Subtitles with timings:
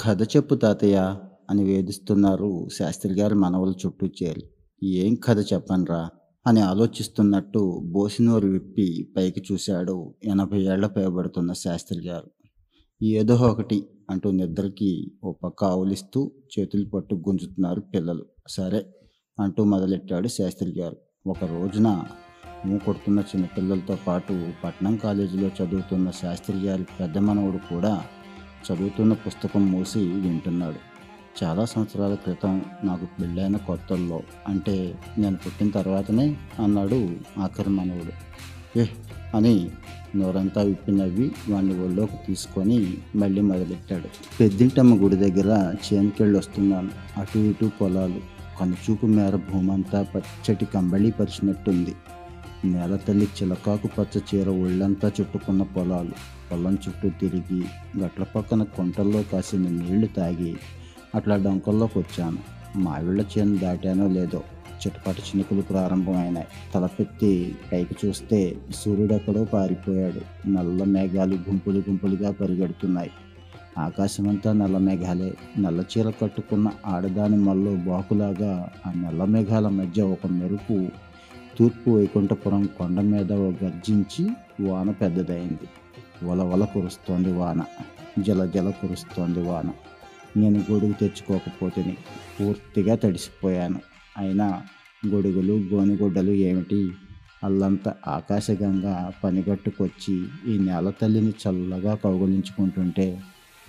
[0.00, 1.16] కథ చెప్పు తాతయ్య
[1.50, 4.42] అని వేధిస్తున్నారు శాస్త్రి గారి మనవలు చుట్టూ చేరి.
[4.86, 6.10] ఏం కథ చెప్పనరా?
[6.46, 12.30] అని ఆలోచిస్తున్నట్టు బోసినోరు విప్పి పైకి చూశాడు ఎనభై ఏళ్ళ పైబడుతున్న శాస్త్రి గారు.
[13.04, 18.26] ఏదో ఒకటి అంటూ నిద్రకి ఓ పక్క ఆవులిస్తూ చేతులు పట్టు గుంజుతున్నారు పిల్లలు.
[18.48, 18.86] సరే
[19.40, 20.96] అంటూ మొదలెట్టాడు శాస్త్రి గారు.
[21.26, 22.04] ఒక రోజున
[22.66, 28.04] మూ కొడుతున్న చిన్నపిల్లలతో పాటు పట్నం కాలేజీలో చదువుతున్న శాస్త్రి గారి పెద్ద మనవడు కూడా
[28.66, 30.90] చదువుతున్న పుస్తకం మూసి వింటున్నాడు.
[31.44, 38.12] చాలా సంవత్సరాల క్రితం నాకు పెళ్ళైన కొత్తల్లో అంటే నేను పుట్టిన తర్వాతనే అన్నాడు ఆఖరి మనవుడు.
[38.78, 38.86] ఏ
[39.34, 39.70] అని
[40.16, 44.08] నోరంతా విప్పి నవ్వి వాడిని ఒళ్ళోకి తీసుకొని మళ్ళీ మొదలెట్టాడు.
[44.40, 46.90] పెద్దింటమ్మ గుడి దగ్గర చేనుకెళ్ళి వస్తున్నాను.
[47.16, 48.40] అటు ఇటు పొలాలు.
[48.60, 51.94] కనుచూపు మేర భూమంతా పచ్చటి కంబళి పరిచినట్టుంది.
[52.64, 56.10] నేల తల్లి చిలకాకు పచ్చ చీర ఒళ్ళంతా చుట్టుకున్న పొలాలు.
[56.52, 57.64] పొలం చుట్టూ తిరిగి
[57.98, 60.56] గట్ల పక్కన కొంటల్లో కాసిన నీళ్ళు తాగి
[61.14, 62.38] అట్లా డొంకల్లోకి వచ్చాను.
[62.76, 64.42] మావిళ్ళ చేను దాటానో లేదో
[64.86, 66.46] చిటపట చినుకులు ప్రారంభమైనాయి.
[66.74, 70.48] తలపెత్తి పైకి చూస్తే సూర్యుడెక్కడో పారిపోయాడు.
[70.48, 73.10] నల్ల మేఘాలు గుంపులు గుంపులుగా పరిగెడుతున్నాయి.
[73.78, 75.34] ఆకాశమంతా నల్ల మేఘాలే.
[75.58, 80.86] నల్ల చీర కట్టుకున్న ఆడదాని మల్లో బాకులాగా ఆ నల్ల మేఘాల మధ్య ఒక మెరుపు
[81.58, 84.30] తూర్పు వైకుంఠపురం కొండ మీద గర్జించి
[84.66, 85.68] వాన పెద్దదైంది.
[86.26, 87.62] వలవల కురుస్తోంది వాన.
[88.22, 89.70] జల జల కురుస్తోంది వాన.
[90.36, 91.96] నేను గొడుగు తెచ్చుకోకపోతేని
[92.40, 93.80] పూర్తిగా తడిసిపోయాను.
[94.18, 94.62] అయినా
[95.06, 96.90] గొడుగులు గోనిగుడ్డలు ఏమిటి?
[97.44, 103.20] అల్లంతా ఆకాశగంగా పనిగట్టుకొచ్చి ఈ నేల తల్లిని చల్లగా కౌగులించుకుంటుంటే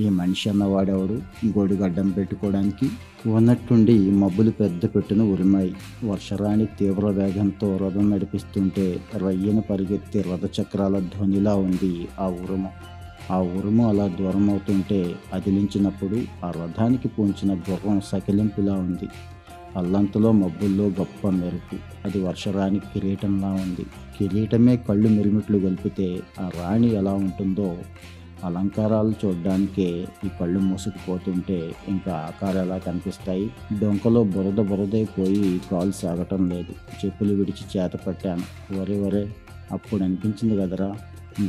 [0.00, 1.48] ఈ మనిషి అన్నవాడెవడు?
[1.58, 2.90] గొడుగడ్డం పెట్టుకోవడానికి?
[3.30, 5.74] ఉన్నట్టుండి మబ్బులు పెద్ద పెట్టున ఉరిమాయి.
[6.04, 12.70] వర్షరాణి తీవ్ర వేగంతో రథం నడిపిస్తుంటే రయ్యన పరిగెత్తి రథచక్రాల ధ్వనిలా ఉంది ఆ ఉరుము.
[13.30, 19.08] ఆ ఉరుము అలా దూరం అవుతుంటే అదిలించినప్పుడు ఆ రథానికి పూంచిన గుర్రం సకిలింపులా ఉంది.
[19.76, 21.76] అల్లంతలో మబ్బుల్లో గొప్ప మెరుపు.
[22.04, 23.86] అది వర్షరాణి కిరీటంలా ఉంది.
[24.18, 27.76] కిరీటమే కళ్ళు మిరుమిట్లు గలిపితే ఆ రాణి ఎలా ఉంటుందో
[28.44, 33.50] అలంకారాలు చూడడానికే ఈ కళ్ళు మూసుకుపోతుంటే ఇంకా ఆకారాలా ఎలా కనిపిస్తాయి.
[33.80, 36.72] డొంకలో బురద బురదైపోయి కాలు సాగటం లేదు.
[37.04, 38.74] చెప్పులు విడిచి చేత పట్టాను.
[38.80, 39.32] వరే వరే
[39.72, 40.94] అప్పుడు అనిపించింది కదరా.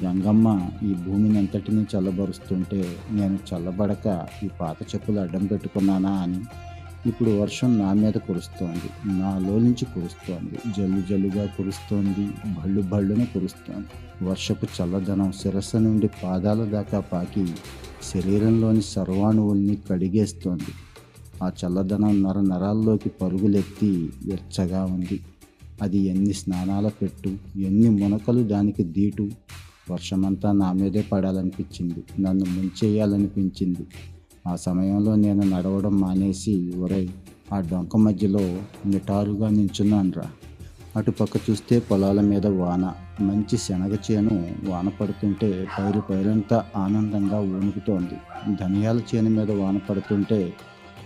[0.04, 6.40] గంగమ్మ ఈ భూమిని అంతటిని చల్లబరుస్తుంటే నేను చల్లబడక ఈ పాత చెప్పులు అడ్డం పెట్టుకున్నానా అని.
[7.06, 9.14] ఇప్పుడు వర్షం నా మీద కురుస్తోంది.
[9.20, 10.60] నాలో నుంచి కురుస్తోంది.
[10.78, 12.28] జల్లు జల్లుగా కురుస్తోంది.
[12.48, 13.88] బళ్ళు భళ్ళున కురుస్తోంది.
[14.26, 17.48] వర్షపు చల్లదనం శిరస్సు నుండి పాదాల దాకా పాకి
[18.14, 20.74] శరీరంలోని సర్వాణువుల్ని కడిగేస్తోంది.
[21.44, 25.20] ఆ చల్లదనం నర నరాల్లోకి పరుగులెత్తి వెచ్చగా ఉంది.
[25.82, 29.30] అది ఎన్ని స్నానాల పెట్టు ఎన్ని మునకలు దానికి దీటు.
[29.92, 32.22] వర్షమంతా నా మీదే పడాలనిపించింది.
[32.22, 33.88] నన్ను ముంచేయాలనిపించింది.
[34.48, 37.10] ఆ సమయంలో నేను నడవడం మానేసి ఒరే
[37.54, 38.40] ఆ డొంక మధ్యలో
[38.86, 40.32] నిటారుగా నించున్నానురా.
[40.96, 42.94] అటుపక్క చూస్తే పొలాల మీద వాన.
[43.22, 48.16] మంచి శనగ చేను వాన పడుతుంటే పైరు పైరంతా ఆనందంగా ఊనుకుతోంది
[48.56, 50.54] ధనియాల చేను మీద వాన పడుతుంటే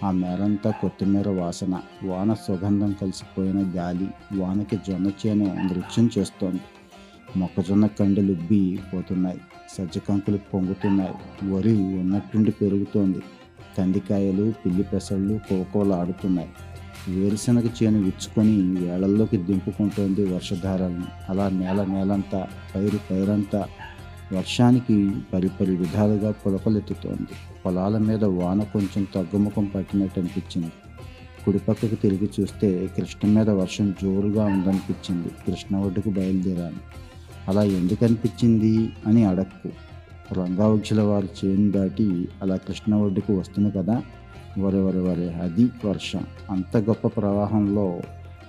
[0.03, 1.79] ఆ మేరంతా కొత్తిమీర వాసన.
[2.05, 4.37] వాన సుగంధం కలిసిపోయిన గాలి.
[4.37, 6.61] వానకి జొన్న చేను నృత్యం చేస్తోంది.
[7.37, 9.37] మొక్కజొన్న కండెలు ఉబ్బి పోతున్నాయి
[9.77, 13.21] సజ్జకంకులు పొంగుతున్నాయి వరి ఉన్నట్టుండి పెరుగుతోంది
[13.77, 16.49] కందికాయలు పిల్లి పెసళ్ళు కోకోలు ఆడుతున్నాయి.
[17.09, 23.67] వేరుశనగ చేను విచ్చుకొని వేళల్లోకి దింపుకుంటోంది వర్షధారలను అలా నేల నేలంతా పైరు పైరంతా
[24.33, 27.35] వర్షానికి పరిపరి విధాలుగా పులకలెత్తుతోంది.
[27.65, 30.71] పొలాల మీద వాన కొంచెం తగ్గుముఖం పట్టినట్టు అనిపించింది.
[31.45, 35.27] కుడిపక్కకు తిరిగి చూస్తే కృష్ణ మీద వర్షం జోరుగా ఉందనిపించింది.
[35.27, 36.81] కృష్ణ ఒడ్డుకు బయలుదేరాను.
[37.47, 39.69] అలా ఎందుకు అనిపించింది అని అడక్కు.
[40.33, 44.03] రంగావక్షుల వారి చేను దాటి అలా కృష్ణ ఒడ్డుకు వస్తుంది కదా
[44.59, 46.23] వరే వరే వరే అది వర్షం.
[46.49, 48.01] అంత గొప్ప ప్రవాహంలో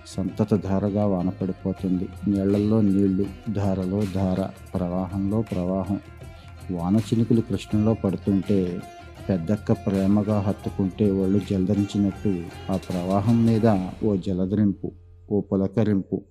[0.07, 6.01] సంతత ధారగా వాన పడిపోతుంది నీళ్ళలో నీళ్ళు ధారలో ధార ప్రవాహంలో ప్రవాహం.
[6.71, 8.81] వాన చినుకులు కృష్ణలో పడుతుంటే
[9.28, 12.42] పెద్దక్క ప్రేమగా హత్తుకుంటే ఒళ్ళు జలధరించినట్టు
[12.72, 14.92] ఆ ప్రవాహం మీద ఓ జలధరింపు
[15.31, 16.22] ఓ పులకరింపు.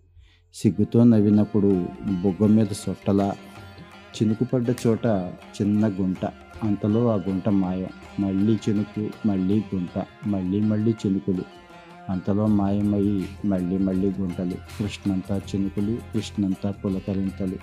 [0.55, 1.85] సిగ్గుతో నవ్వినప్పుడు
[2.21, 3.33] బొగ్గ మీద సొట్టలా
[4.15, 5.05] చినుకుపడ్డ చోట
[5.61, 6.25] చిన్న గుంట.
[6.63, 7.87] అంతలో ఆ గుంట మాయం.
[8.19, 11.43] మళ్ళీ చినుకు మళ్ళీ గుంట మళ్ళీ మళ్ళీ చినుకులు.
[12.09, 14.51] అంతలో మాయమయ్యి మళ్ళీ మళ్ళీ గుంటలు.
[14.51, 17.55] కృష్ణంతా చినుకులు కృష్ణంతా పులకరింతలు.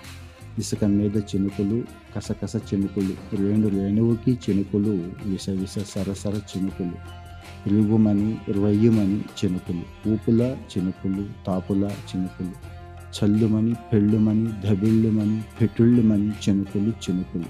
[0.57, 1.83] ఇసుక మీద చినుకులు
[2.15, 3.35] కసకస చినుకులు.
[3.35, 7.23] రేణు రేణువుకి చినుకులు విస విస సరసర చినుకులు.
[7.69, 10.09] రివ్వుమని రొయ్యమని చినుకులు.
[10.09, 12.73] ఊపుల చినుకులు తాపుల చినుకులు.
[13.15, 17.45] చల్లుమని పెళ్ళుమని ధబిళ్ళుమని పెటుళ్ళుమని చినుకులు చినుకులు.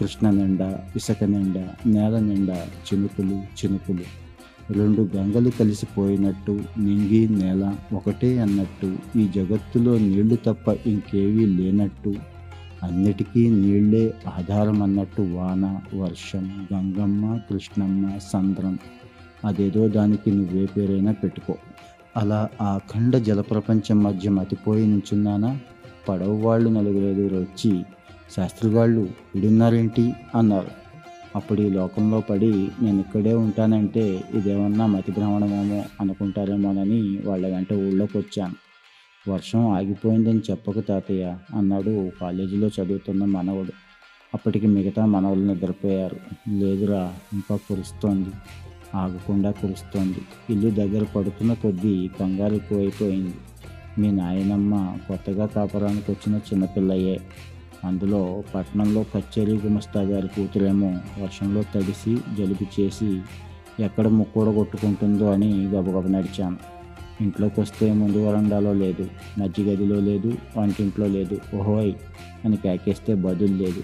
[0.00, 4.04] కృష్ణ నిండా ఇసుక నిండా నేల నిండా చినుకులు చినుకులు.
[4.72, 12.14] రెండు గంగలు కలిసిపోయినట్టు నింగి నేల ఒకటే అన్నట్టు ఈ జగత్తులో నీళ్ళు తప్ప ఇంకేవీ లేనట్టు
[12.82, 18.78] అన్నిటికీ నీళ్ళే ఆధారం అన్నట్టు వాన వర్షం గంగమ్మ కృష్ణమ్మ సంద్రం.
[19.44, 21.56] అదేదో దానికి నువ్వే పేరైనా పెట్టుకో.
[22.16, 25.58] అలా ఆ అఖండ జలప్రపంచం మధ్య మతిపోయి నుంచున్నానా?
[26.08, 27.82] పడవ వాళ్ళు నలుగురు వచ్చి
[28.36, 30.80] శాస్త్రిగాళ్ళు ఇడున్నారేంటి అన్నారు.
[31.36, 38.54] అప్పుడు ఈ లోకంలో పడి నేను ఇక్కడే ఉంటానంటే ఇదేమన్నా మతి భ్రమణమేమో అనుకుంటారేమోనని వాళ్ళ వెంట ఊళ్ళోకి వచ్చాను.
[39.30, 43.72] వర్షం ఆగిపోయిందని చెప్పక తాతయ్య అన్నాడు కాలేజీలో చదువుతున్న మనవడు.
[44.34, 46.16] అప్పటికి మిగతా మనవలు నిద్రపోయారు.
[46.48, 48.30] లేదురా ఇంకా కురుస్తోంది.
[48.94, 50.18] ఆగకుండా కురుస్తోంది.
[50.50, 53.34] ఇల్లు దగ్గర పడుతున్న కొద్దీ కంగారు ఎక్కువైపోయింది.
[53.98, 57.20] మీ నాయనమ్మ కొత్తగా కాపురానికి వచ్చిన చిన్నపిల్లయే
[57.84, 63.20] అందులో పట్టణంలో కచ్చేరి గుమస్తా గారి కూతురేమో వర్షంలో తడిసి జలుబు చేసి
[63.80, 66.56] ఎక్కడ ముక్కూడ కొట్టుకుంటుందో అని గబగబ నడిచాను.
[67.20, 69.08] ఇంట్లోకి వస్తే ముందు వరండాలో లేదు
[69.38, 71.38] మధ్య గదిలో లేదు వంటింట్లో లేదు.
[71.56, 71.94] ఓహోయ్
[72.44, 73.82] అని కేకేస్తే బదులు లేదు.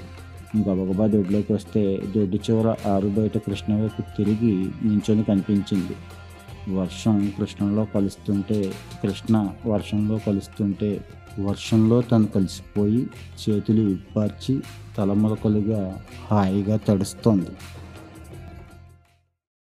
[0.58, 4.54] గబగబా దొడ్లోకి వస్తే దొడ్డి చివర ఆరు బయట కృష్ణ వైపు తిరిగి
[4.84, 5.96] నించొని కనిపించింది.
[6.74, 8.72] వర్షం కృష్ణంలో కలుస్తుంటే
[9.02, 11.00] కృష్ణ వర్షంలో కలుస్తుంటే
[11.40, 13.06] వర్షంలో తను కలిసిపోయి
[13.42, 14.60] చేతులు విప్పార్చి
[14.98, 16.00] తలములకలుగా
[16.30, 17.50] హాయిగా తడుస్తోంది.